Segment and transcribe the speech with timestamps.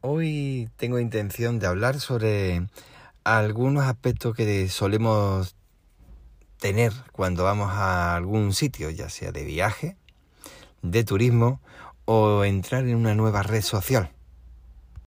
[0.00, 2.66] Hoy tengo intención de hablar sobre
[3.24, 5.56] algunos aspectos que solemos
[6.60, 9.96] tener cuando vamos a algún sitio, ya sea de viaje,
[10.82, 11.60] de turismo
[12.04, 14.10] o entrar en una nueva red social.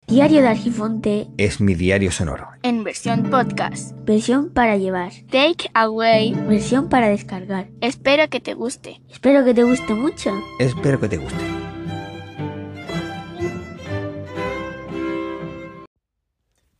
[0.08, 2.48] Diario de Argifonte Es mi diario sonoro.
[2.62, 3.92] en versión podcast.
[4.04, 6.32] versión para llevar, Take away.
[6.32, 7.68] versión para descargar.
[7.82, 9.02] Espero que te guste.
[9.10, 10.32] Espero que te guste mucho.
[10.58, 11.57] Espero que te guste.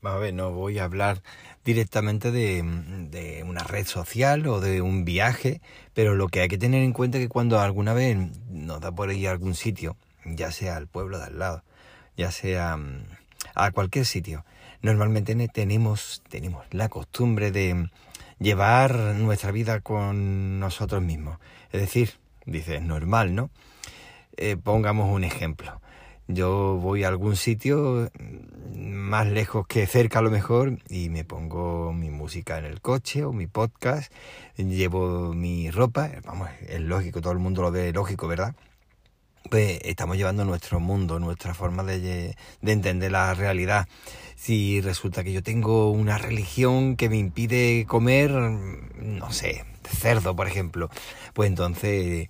[0.02, 1.22] A ver, no voy a hablar
[1.64, 2.62] directamente de,
[3.10, 5.60] de una red social o de un viaje,
[5.92, 8.16] pero lo que hay que tener en cuenta es que cuando alguna vez
[8.48, 11.62] nos da por ir a algún sitio, ya sea al pueblo de al lado,
[12.16, 13.04] ya sea mm,
[13.54, 14.44] a cualquier sitio,
[14.82, 17.90] normalmente ne- tenemos, tenemos la costumbre de
[18.38, 21.38] llevar nuestra vida con nosotros mismos.
[21.72, 22.12] Es decir,
[22.46, 23.50] dice, es normal, ¿no?
[24.36, 25.80] Eh, pongamos un ejemplo.
[26.30, 28.10] Yo voy a algún sitio
[28.74, 33.24] más lejos que cerca a lo mejor y me pongo mi música en el coche
[33.24, 34.12] o mi podcast,
[34.58, 38.54] llevo mi ropa, vamos, es lógico, todo el mundo lo ve lógico, ¿verdad?
[39.48, 43.88] Pues estamos llevando nuestro mundo, nuestra forma de, de entender la realidad.
[44.36, 50.46] Si resulta que yo tengo una religión que me impide comer, no sé, cerdo, por
[50.46, 50.90] ejemplo,
[51.32, 52.28] pues entonces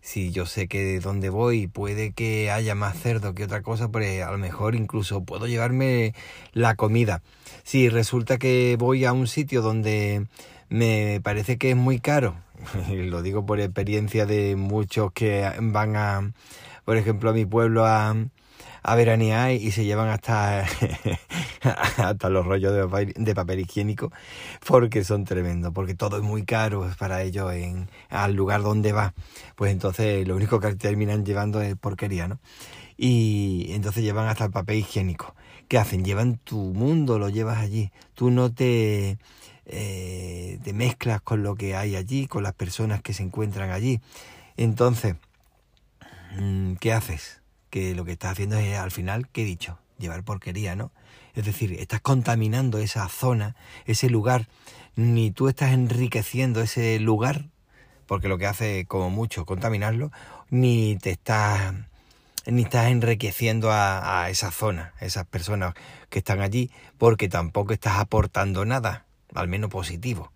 [0.00, 4.22] si yo sé que donde voy puede que haya más cerdo que otra cosa, pues
[4.22, 6.14] a lo mejor incluso puedo llevarme
[6.52, 7.22] la comida.
[7.62, 10.26] Si resulta que voy a un sitio donde
[10.68, 12.36] me parece que es muy caro,
[12.90, 16.32] lo digo por experiencia de muchos que van a,
[16.84, 18.14] por ejemplo, a mi pueblo a,
[18.82, 20.64] a veranear y se llevan hasta,
[21.62, 22.72] hasta los rollos
[23.16, 24.10] de papel, higiénico
[24.66, 29.14] porque son tremendos, porque todo es muy caro para ellos en, al lugar donde va.
[29.56, 32.38] Pues entonces lo único que terminan llevando es porquería, ¿no?
[32.96, 35.34] Y entonces llevan hasta el papel higiénico.
[35.68, 36.04] ¿Qué hacen?
[36.04, 37.92] Llevan tu mundo, lo llevas allí.
[38.14, 39.18] Tú no te,
[39.66, 44.00] eh, te mezclas con lo que hay allí, con las personas que se encuentran allí.
[44.56, 45.14] Entonces,
[46.38, 47.39] mm, ¿qué haces?
[47.70, 49.78] Que lo que estás haciendo es al final, ¿qué he dicho?
[49.98, 50.92] Llevar porquería, ¿no?
[51.34, 53.54] Es decir, estás contaminando esa zona,
[53.86, 54.48] ese lugar,
[54.96, 57.46] ni tú estás enriqueciendo ese lugar,
[58.06, 60.10] porque lo que hace como mucho contaminarlo,
[60.50, 61.74] ni te estás
[62.46, 65.74] ni estás enriqueciendo a, a esa zona, a esas personas
[66.08, 69.04] que están allí, porque tampoco estás aportando nada,
[69.34, 70.32] al menos positivo.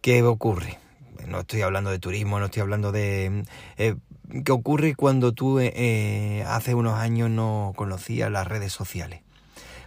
[0.00, 0.78] ¿Qué ocurre?
[1.26, 3.44] No estoy hablando de turismo, no estoy hablando de...
[3.76, 3.96] eh,
[4.44, 9.20] ¿Qué ocurre cuando tú eh, eh, hace unos años no conocías las redes sociales?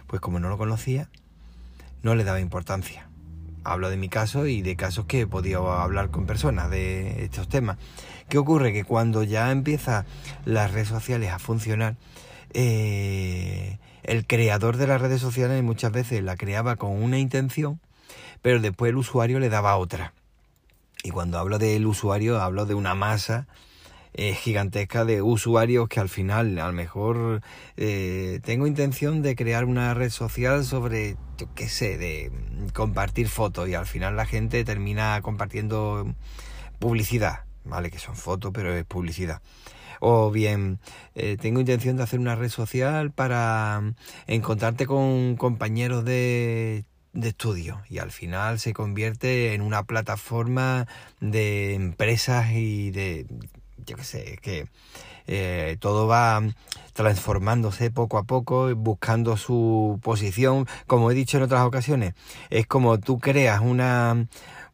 [0.06, 1.10] Pues como no lo conocía,
[2.02, 3.08] no le daba importancia.
[3.64, 7.48] Hablo de mi caso y de casos que he podido hablar con personas de estos
[7.48, 7.78] temas.
[8.28, 8.72] ¿Qué ocurre?
[8.72, 10.06] Que cuando ya empiezan
[10.44, 11.96] las redes sociales a funcionar,
[12.54, 17.80] eh, el creador de las redes sociales muchas veces la creaba con una intención,
[18.40, 20.14] pero después el usuario le daba otra.
[21.02, 23.48] Y cuando hablo del usuario, hablo de una masa
[24.14, 27.42] eh, gigantesca de usuarios que al final, a lo mejor,
[27.76, 31.16] eh, tengo intención de crear una red social sobre,
[31.54, 32.30] qué sé, de
[32.74, 36.14] compartir fotos y al final la gente termina compartiendo
[36.78, 37.90] publicidad, ¿vale?
[37.90, 39.42] Que son fotos, pero es publicidad.
[40.00, 40.78] O bien,
[41.14, 43.94] eh, tengo intención de hacer una red social para
[44.26, 50.86] encontrarte con compañeros de de estudio y al final se convierte en una plataforma
[51.20, 53.26] de empresas y de
[53.88, 54.66] yo qué sé, que
[55.26, 56.42] eh, todo va
[56.92, 62.14] transformándose poco a poco, buscando su posición, como he dicho en otras ocasiones,
[62.50, 64.26] es como tú creas una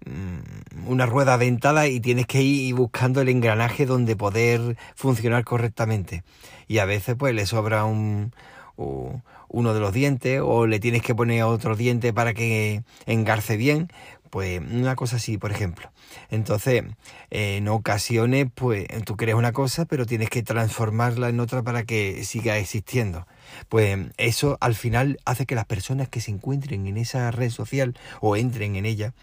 [0.06, 6.24] mm, una rueda dentada y tienes que ir buscando el engranaje donde poder funcionar correctamente.
[6.66, 8.32] Y a veces pues le sobra un,
[8.76, 13.88] uno de los dientes o le tienes que poner otro diente para que engarce bien.
[14.34, 15.92] Pues una cosa así, por ejemplo.
[16.28, 16.82] Entonces,
[17.30, 21.84] eh, en ocasiones, pues tú crees una cosa, pero tienes que transformarla en otra para
[21.84, 23.28] que siga existiendo.
[23.68, 27.96] Pues eso al final hace que las personas que se encuentren en esa red social
[28.20, 29.14] o entren en ella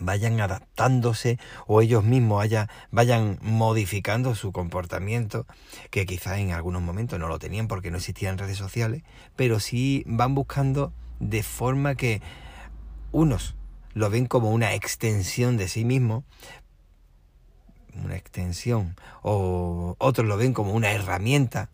[0.00, 5.46] vayan adaptándose o ellos mismos haya- vayan modificando su comportamiento,
[5.90, 9.02] que quizás en algunos momentos no lo tenían porque no existían redes sociales,
[9.36, 10.90] pero sí van buscando
[11.20, 12.22] de forma que
[13.12, 13.56] unos
[13.94, 16.24] lo ven como una extensión de sí mismos,
[17.94, 21.68] una extensión, o otros lo ven como una herramienta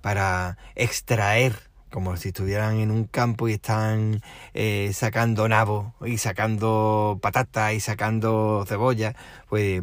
[0.00, 1.54] para extraer,
[1.90, 4.20] como si estuvieran en un campo y están
[4.54, 9.16] eh, sacando nabo y sacando patata y sacando cebolla,
[9.48, 9.82] pues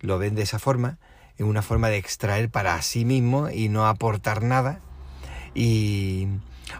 [0.00, 0.98] lo ven de esa forma,
[1.36, 4.80] es una forma de extraer para sí mismo y no aportar nada.
[5.54, 6.28] Y,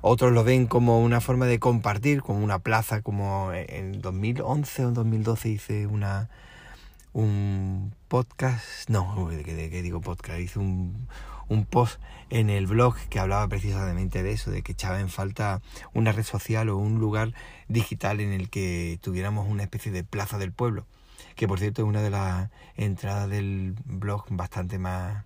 [0.02, 4.90] otros lo ven como una forma de compartir, como una plaza, como en 2011 o
[4.92, 6.28] 2012 hice una
[7.12, 10.38] un podcast, no, ¿qué, digo podcast?
[10.38, 11.08] Hice un,
[11.48, 12.00] un post
[12.30, 15.60] en el blog que hablaba precisamente de eso, de que echaba en falta
[15.94, 17.32] una red social o un lugar
[17.68, 20.86] digital en el que tuviéramos una especie de plaza del pueblo,
[21.34, 25.24] que por cierto es una de las entradas del blog bastante más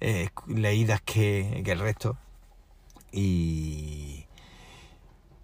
[0.00, 2.18] eh, leídas que, que el resto.
[3.12, 3.61] Y,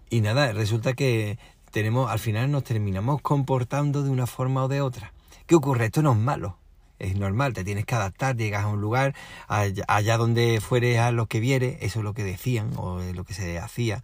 [0.09, 1.37] y nada, resulta que
[1.71, 5.13] tenemos, al final nos terminamos comportando de una forma o de otra.
[5.45, 5.85] ¿Qué ocurre?
[5.85, 6.57] Esto no es malo.
[6.99, 9.15] Es normal, te tienes que adaptar, llegas a un lugar,
[9.47, 13.33] allá, donde fuere a lo que viere, eso es lo que decían o lo que
[13.33, 14.03] se hacía.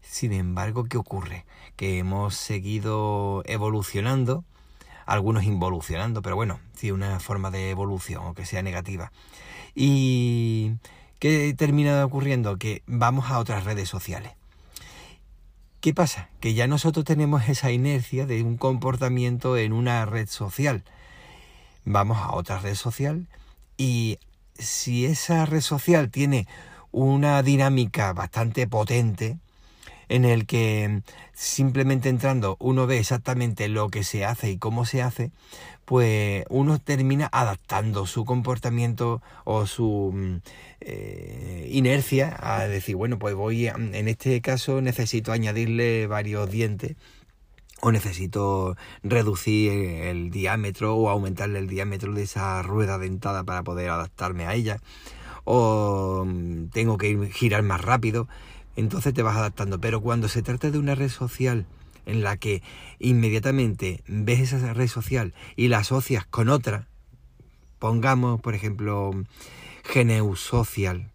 [0.00, 1.44] Sin embargo, ¿qué ocurre?
[1.76, 4.44] Que hemos seguido evolucionando,
[5.06, 9.12] algunos involucionando, pero bueno, sí, una forma de evolución, o que sea negativa.
[9.74, 10.72] ¿Y
[11.20, 12.56] qué termina ocurriendo?
[12.56, 14.32] Que vamos a otras redes sociales.
[15.82, 16.30] ¿Qué pasa?
[16.40, 20.82] Que ya nosotros tenemos esa inercia de un comportamiento en una red social
[21.84, 23.26] vamos a otra red social
[23.76, 24.18] y
[24.54, 26.46] si esa red social tiene
[26.92, 29.38] una dinámica bastante potente
[30.12, 31.00] en el que
[31.32, 35.30] simplemente entrando uno ve exactamente lo que se hace y cómo se hace,
[35.86, 40.36] pues uno termina adaptando su comportamiento o su mm,
[40.82, 46.96] eh, inercia a decir, bueno, pues voy, en este caso necesito añadirle varios dientes
[47.80, 53.88] o necesito reducir el diámetro o aumentarle el diámetro de esa rueda dentada para poder
[53.88, 54.78] adaptarme a ella
[55.44, 58.28] o mm, tengo que girar más rápido
[58.76, 59.80] entonces te vas adaptando.
[59.80, 61.66] Pero cuando se trata de una red social
[62.06, 62.62] en la que
[62.98, 66.88] inmediatamente ves esa red social y la asocias con otra
[67.78, 69.12] pongamos por ejemplo
[69.84, 71.12] Geneus Social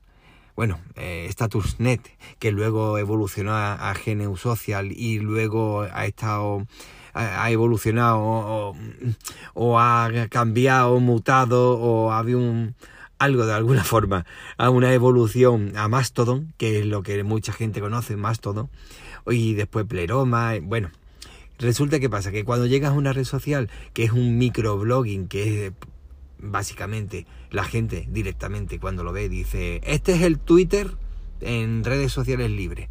[0.58, 2.02] bueno, eh, StatusNet,
[2.40, 3.96] que luego evolucionó a, a
[4.38, 6.66] Social y luego ha estado
[7.14, 8.76] ha evolucionado
[9.54, 12.76] o, ha cambiado, mutado o ha habido un,
[13.20, 14.26] algo de alguna forma,
[14.58, 18.70] a una evolución a Mastodon, que es lo que mucha gente conoce, Mastodon,
[19.30, 20.90] y después Pleroma, bueno,
[21.60, 25.68] resulta que pasa que cuando llegas a una red social que es un microblogging, que
[25.68, 25.74] es
[26.40, 30.96] básicamente la gente directamente cuando lo ve dice, este es el Twitter
[31.42, 32.90] en redes sociales libres.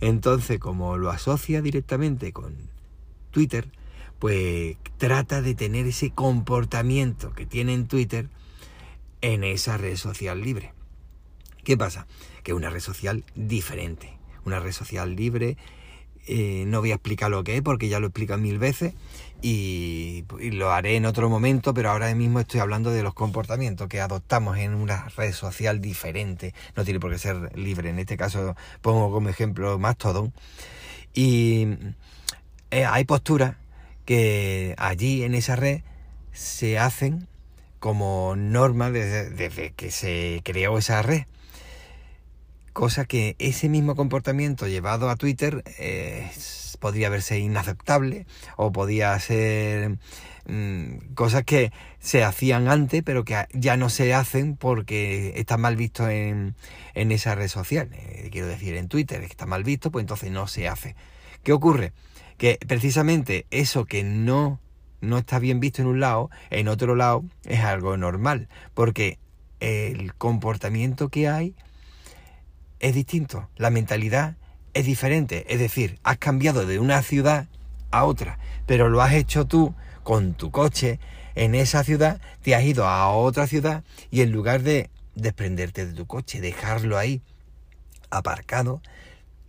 [0.00, 2.54] Entonces, como lo asocia directamente con
[3.30, 3.68] Twitter,
[4.18, 8.28] pues trata de tener ese comportamiento que tiene en Twitter
[9.34, 10.72] en esa red social libre.
[11.64, 12.06] ¿Qué pasa?
[12.42, 15.56] Que es una red social diferente, una red social libre
[16.28, 18.94] eh, no voy a explicar lo que es porque ya lo explican mil veces
[19.42, 24.00] y, lo haré en otro momento, pero ahora mismo estoy hablando de los comportamientos que
[24.00, 26.52] adoptamos en una red social diferente.
[26.74, 27.90] No tiene por qué ser libre.
[27.90, 30.32] En este caso pongo como ejemplo Mastodon.
[31.14, 31.68] Y
[32.70, 33.56] eh, hay posturas
[34.04, 35.82] que allí en esa red
[36.32, 37.28] se hacen
[37.78, 41.24] como norma desde que se creó esa red
[42.76, 46.30] cosa que ese mismo comportamiento llevado a Twitter eh,
[46.78, 48.26] podría verse inaceptable
[48.58, 49.96] o podía ser
[50.46, 55.74] mm, cosas que se hacían antes pero que ya no se hacen porque está mal
[55.74, 56.54] visto en,
[56.92, 57.88] en esa red social.
[57.94, 60.96] Eh, quiero decir, en Twitter está mal visto, pues entonces no se hace.
[61.42, 61.94] ¿Qué ocurre?
[62.36, 64.60] Que precisamente eso que no,
[65.00, 69.18] no está bien visto en un lado, en otro lado es algo normal, porque
[69.60, 71.54] el comportamiento que hay
[72.80, 74.36] es distinto, la mentalidad
[74.74, 77.46] es diferente, es decir, has cambiado de una ciudad
[77.90, 81.00] a otra, pero lo has hecho tú con tu coche
[81.34, 85.94] en esa ciudad, te has ido a otra ciudad y en lugar de desprenderte de
[85.94, 87.22] tu coche, dejarlo ahí
[88.10, 88.82] aparcado,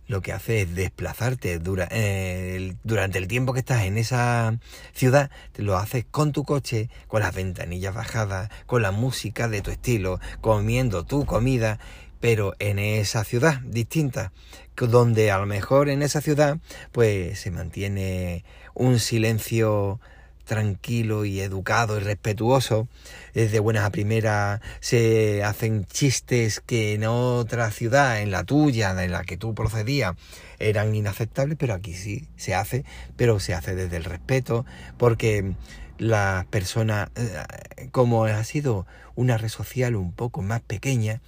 [0.08, 1.60] lo que hace es desplazarte
[1.90, 4.58] eh, durante el tiempo que estás en esa
[4.92, 9.60] ciudad, te lo haces con tu coche, con las ventanillas bajadas, con la música de
[9.60, 11.78] tu estilo, comiendo tu comida
[12.20, 14.32] pero en esa ciudad distinta,
[14.76, 16.58] donde a lo mejor en esa ciudad
[16.90, 20.00] pues se mantiene un silencio
[20.48, 22.88] tranquilo y educado y respetuoso,
[23.34, 29.12] desde buenas a primeras se hacen chistes que en otra ciudad, en la tuya, en
[29.12, 30.16] la que tú procedías,
[30.58, 32.84] eran inaceptables, pero aquí sí se hace,
[33.16, 34.64] pero se hace desde el respeto,
[34.96, 35.52] porque
[35.98, 38.86] las personas, eh, como ha sido
[39.16, 41.20] una red social un poco más pequeña,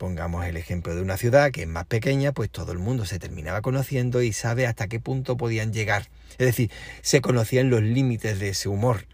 [0.00, 3.18] Pongamos el ejemplo de una ciudad que es más pequeña, pues todo el mundo se
[3.18, 6.08] terminaba conociendo y sabe hasta qué punto podían llegar.
[6.38, 6.70] Es decir,
[7.02, 9.04] se conocían los límites de ese humor,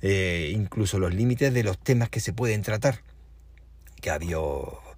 [0.00, 3.02] eh, incluso los límites de los temas que se pueden tratar.
[4.00, 4.38] Que había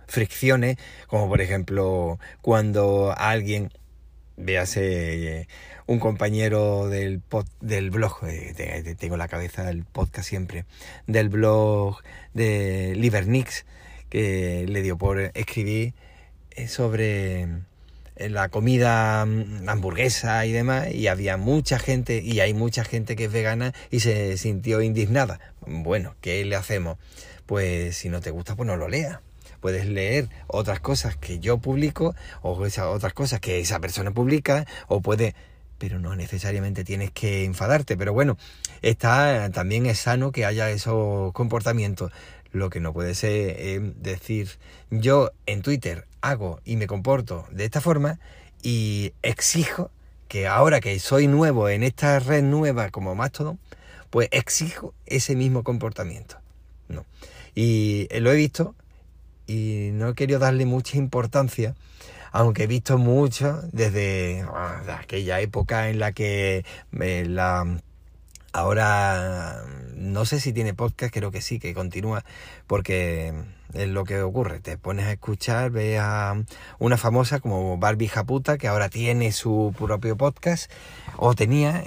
[0.06, 0.76] fricciones,
[1.08, 3.72] como por ejemplo cuando alguien,
[4.36, 5.48] véase
[5.88, 7.20] un compañero del,
[7.60, 10.66] del blog, eh, tengo la cabeza del podcast siempre,
[11.08, 12.00] del blog
[12.32, 13.64] de Libernix,
[14.10, 15.94] que le dio por escribir
[16.50, 17.42] eh, sobre
[18.16, 23.16] eh, la comida mm, hamburguesa y demás, y había mucha gente, y hay mucha gente
[23.16, 25.40] que es vegana y se sintió indignada.
[25.66, 26.98] Bueno, ¿qué le hacemos?
[27.46, 29.20] Pues si no te gusta, pues no lo leas.
[29.60, 35.00] Puedes leer otras cosas que yo publico, o otras cosas que esa persona publica, o
[35.00, 35.34] puede
[35.80, 37.96] pero no necesariamente tienes que enfadarte.
[37.96, 38.36] Pero bueno,
[38.82, 42.12] está también es sano que haya esos comportamientos.
[42.52, 44.58] Lo que no puede ser decir,
[44.90, 48.18] yo en Twitter hago y me comporto de esta forma
[48.62, 49.90] y exijo
[50.28, 53.58] que ahora que soy nuevo en esta red nueva como Mastodon,
[54.10, 56.36] pues exijo ese mismo comportamiento.
[56.88, 57.04] No.
[57.54, 58.74] Y lo he visto
[59.46, 61.74] y no he querido darle mucha importancia,
[62.30, 66.64] aunque he visto mucho desde ah, aquella época en la que
[67.00, 67.80] eh, la
[68.52, 69.62] Ahora
[69.94, 72.24] no sé si tiene podcast, creo que sí, que continúa,
[72.66, 73.32] porque
[73.74, 74.60] es lo que ocurre.
[74.60, 76.34] Te pones a escuchar, ves a
[76.78, 80.70] una famosa como Barbie Japuta, que ahora tiene su propio podcast,
[81.16, 81.84] o tenía,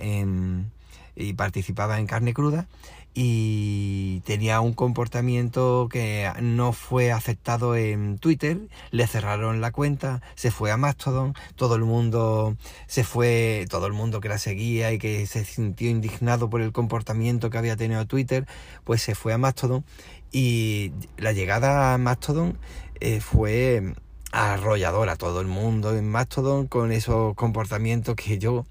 [1.16, 2.68] y participaba en carne cruda,
[3.14, 8.58] y tenía un comportamiento que no fue aceptado en Twitter,
[8.92, 13.94] le cerraron la cuenta, se fue a Mastodon, todo el mundo se fue, todo el
[13.94, 18.06] mundo que la seguía y que se sintió indignado por el comportamiento que había tenido
[18.08, 18.48] Twitter,
[18.84, 19.86] pues se fue a Mastodon.
[20.32, 22.58] Y la llegada a Mastodon
[23.00, 23.94] eh, fue
[24.32, 28.66] arrolladora, todo el mundo en Mastodon con esos comportamientos que yo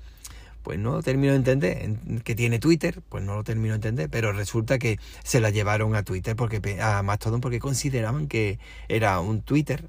[0.62, 1.96] pues no lo termino de entender.
[2.24, 4.08] Que tiene Twitter, pues no lo termino de entender.
[4.10, 9.20] Pero resulta que se la llevaron a Twitter, porque a Mastodon, porque consideraban que era
[9.20, 9.84] un Twitter,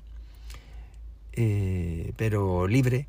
[1.34, 3.08] eh, pero libre,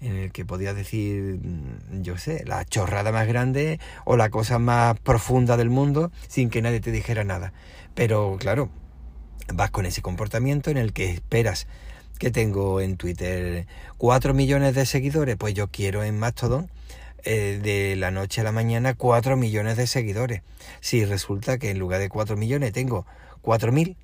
[0.00, 4.58] en el que podía decir, mm, yo sé, la chorrada más grande o la cosa
[4.58, 7.52] más profunda del mundo sin que nadie te dijera nada.
[7.94, 8.70] Pero claro,
[9.54, 11.66] vas con ese comportamiento en el que esperas
[12.18, 13.66] que tengo en Twitter
[13.98, 16.70] 4 millones de seguidores, pues yo quiero en Mastodon
[17.24, 20.42] eh, de la noche a la mañana 4 millones de seguidores.
[20.80, 23.06] Si resulta que en lugar de 4 millones tengo
[23.42, 23.96] 4 mil,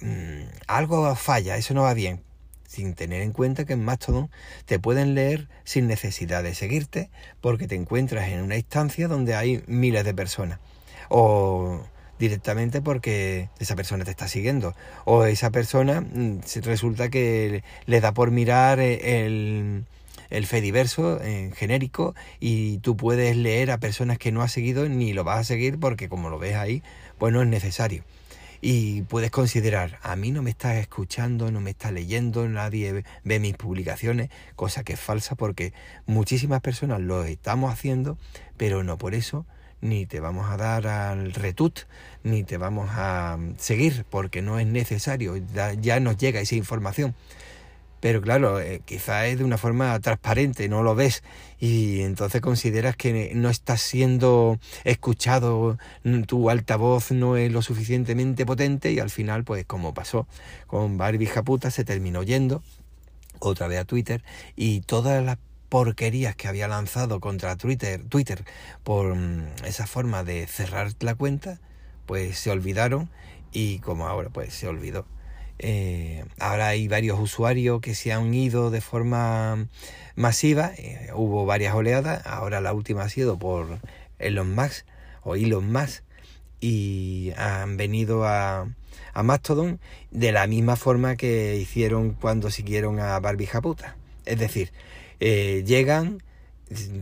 [0.00, 2.22] mm, algo falla, eso no va bien.
[2.66, 4.30] Sin tener en cuenta que en Mastodon
[4.64, 7.10] te pueden leer sin necesidad de seguirte
[7.40, 10.60] porque te encuentras en una instancia donde hay miles de personas.
[11.08, 11.82] O
[12.20, 14.74] directamente porque esa persona te está siguiendo.
[15.04, 19.86] O esa persona mm, resulta que le da por mirar el,
[20.30, 25.12] el Fediverso en genérico y tú puedes leer a personas que no has seguido ni
[25.12, 26.82] lo vas a seguir porque como lo ves ahí,
[27.18, 28.04] pues no es necesario.
[28.62, 33.40] Y puedes considerar, a mí no me estás escuchando, no me estás leyendo, nadie ve
[33.40, 35.72] mis publicaciones, cosa que es falsa porque
[36.06, 38.18] muchísimas personas lo estamos haciendo,
[38.58, 39.46] pero no por eso
[39.80, 41.80] ni te vamos a dar al retut,
[42.22, 45.36] ni te vamos a seguir, porque no es necesario,
[45.80, 47.14] ya nos llega esa información
[48.00, 51.22] pero claro, eh, quizá es de una forma transparente, no lo ves
[51.58, 55.78] y entonces consideras que no estás siendo escuchado,
[56.26, 60.26] tu altavoz no es lo suficientemente potente y al final, pues como pasó
[60.66, 62.62] con Barbie Japuta, se terminó yendo
[63.38, 64.22] otra vez a Twitter
[64.56, 65.38] y todas las
[65.68, 68.44] porquerías que había lanzado contra Twitter, Twitter
[68.82, 71.60] por mm, esa forma de cerrar la cuenta,
[72.06, 73.10] pues se olvidaron
[73.52, 75.06] y como ahora pues se olvidó.
[75.62, 79.68] Eh, ahora hay varios usuarios que se han ido de forma
[80.16, 80.72] masiva.
[80.78, 82.26] Eh, hubo varias oleadas.
[82.26, 83.78] Ahora la última ha sido por
[84.18, 84.86] Elon Musk
[85.22, 86.02] o Elon Musk
[86.60, 88.68] y han venido a,
[89.12, 93.96] a Mastodon de la misma forma que hicieron cuando siguieron a Barbie Japuta.
[94.24, 94.72] Es decir,
[95.20, 96.22] eh, llegan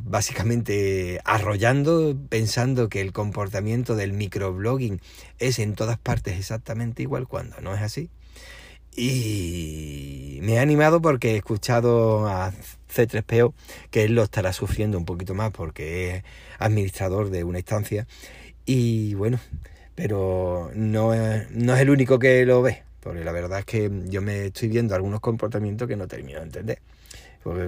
[0.05, 5.01] básicamente arrollando, pensando que el comportamiento del microblogging
[5.39, 8.11] es en todas partes exactamente igual, cuando no es así.
[9.01, 12.53] Y me ha animado porque he escuchado a
[12.93, 13.55] C3PO
[13.93, 16.25] que él lo estará sufriendo un poquito más porque es
[16.59, 18.09] administrador de una instancia.
[18.67, 19.39] Y bueno,
[19.95, 23.89] pero no es, no es el único que lo ve, porque la verdad es que
[24.07, 26.79] yo me estoy viendo algunos comportamientos que no termino de entender.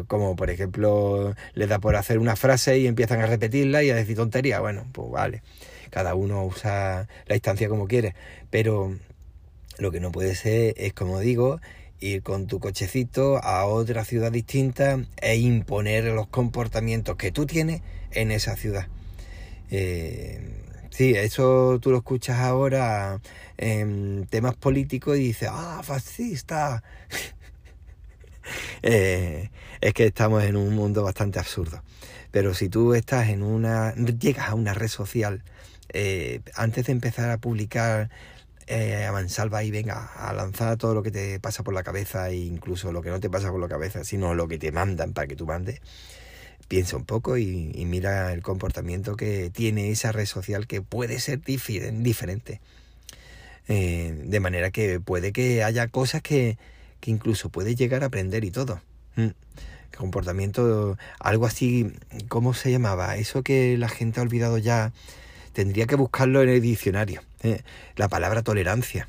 [0.09, 3.95] como por ejemplo, le da por hacer una frase y empiezan a repetirla y a
[3.95, 4.59] decir tontería.
[4.59, 5.43] Bueno, pues vale,
[5.91, 8.17] cada uno usa la instancia como quiere,
[8.51, 8.97] pero
[9.81, 11.61] lo que no puede ser es, como digo,
[12.01, 17.83] ir con tu cochecito a otra ciudad distinta e imponer los comportamientos que tú tienes
[18.13, 18.89] en esa ciudad.
[19.71, 20.61] Eh,
[20.91, 23.21] Sí, eso tú lo escuchas ahora
[23.57, 26.83] en temas políticos y dices, ah, fascista.
[28.83, 31.83] Eh, es que estamos en un mundo bastante absurdo.
[32.33, 35.45] Pero si tú estás en una, llegas a una red social,
[35.93, 38.11] eh, antes de empezar a publicar
[38.73, 42.31] eh, a mansalva y venga a lanzar todo lo que te pasa por la cabeza
[42.31, 45.13] e incluso lo que no te pasa por la cabeza, sino lo que te mandan
[45.13, 45.81] para que tú mandes,
[46.69, 51.41] piensa un poco y, mira el comportamiento que tiene esa red social que puede ser
[51.43, 52.61] diferente.
[53.67, 56.57] Eh, de manera que puede que haya cosas que,
[57.01, 58.81] que incluso puedes llegar a aprender y todo.
[59.17, 59.31] Mm.
[59.97, 61.93] Comportamiento, algo así,
[62.29, 63.17] ¿cómo se llamaba?
[63.17, 64.93] Eso que la gente ha olvidado ya,
[65.53, 67.23] tendría que buscarlo en el diccionario.
[67.43, 67.63] ¿eh?
[67.97, 69.09] La palabra tolerancia.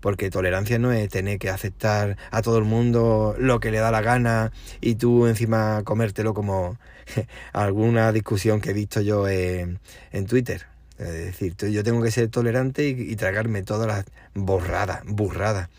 [0.00, 3.90] Porque tolerancia no es tener que aceptar a todo el mundo lo que le da
[3.90, 4.50] la gana
[4.80, 6.78] y tú encima comértelo como
[7.52, 9.78] alguna discusión que he visto yo en,
[10.10, 10.70] en Twitter.
[11.00, 15.70] Es decir, yo tengo que ser tolerante y, tragarme todas las borradas, burradas,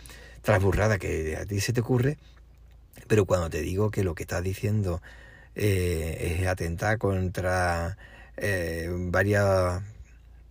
[0.42, 2.18] tras burradas que a ti se te ocurre,
[3.08, 5.00] pero cuando te digo que lo que estás diciendo
[5.54, 7.98] eh, es atentar contra
[8.38, 9.82] eh, varios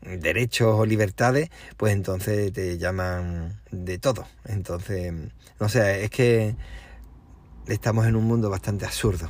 [0.03, 4.27] derechos o libertades, pues entonces te llaman de todo.
[4.47, 5.13] Entonces,
[5.59, 6.57] no sé, es que
[7.67, 9.29] estamos en un mundo bastante absurdo.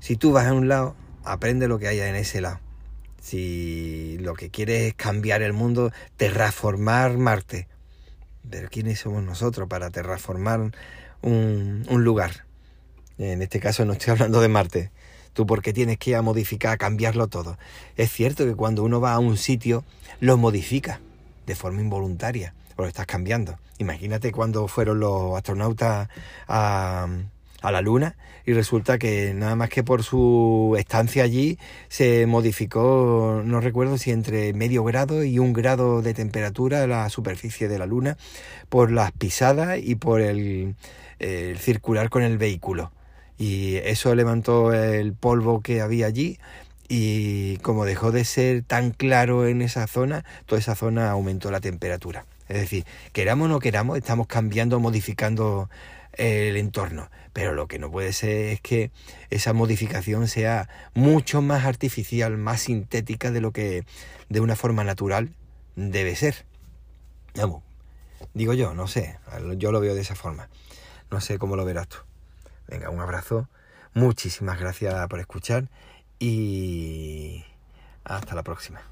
[0.00, 2.60] Si tú vas a un lado, aprende lo que hay en ese lado
[3.22, 7.68] si lo que quieres es cambiar el mundo, terraformar Marte.
[8.50, 10.72] Pero ¿quiénes somos nosotros para terraformar
[11.22, 12.46] un lugar?
[13.18, 14.90] En este caso no estoy hablando de Marte.
[15.32, 17.58] Tú porque tienes que ir a modificar, cambiarlo todo.
[17.96, 19.84] Es cierto que cuando uno va a un sitio,
[20.20, 21.00] lo modifica
[21.46, 23.58] de forma involuntaria, o lo estás cambiando.
[23.78, 26.08] Imagínate cuando fueron los astronautas
[26.46, 27.06] a,
[27.62, 31.58] a la Luna y resulta que nada más que por su estancia allí
[31.88, 37.68] se modificó, no recuerdo si entre medio grado y un grado de temperatura la superficie
[37.68, 38.16] de la Luna
[38.68, 40.74] por las pisadas y por el,
[41.58, 42.90] circular con el vehículo.
[43.42, 46.38] Y eso levantó el polvo que había allí
[46.86, 51.58] y como dejó de ser tan claro en esa zona, toda esa zona aumentó la
[51.58, 52.24] temperatura.
[52.48, 55.68] Es decir, queramos o no queramos, estamos cambiando, modificando
[56.12, 57.10] el entorno.
[57.32, 58.92] Pero lo que no puede ser es que
[59.30, 63.82] esa modificación sea mucho más artificial, más sintética de lo que
[64.28, 65.30] de una forma natural
[65.74, 66.44] debe ser.
[68.34, 69.18] Digo yo, no sé,
[69.56, 70.48] yo lo veo de esa forma.
[71.10, 71.96] No sé cómo lo verás tú.
[72.68, 73.48] Venga, un abrazo.
[73.94, 75.68] Muchísimas gracias por escuchar
[76.18, 77.44] y
[78.04, 78.91] hasta la próxima.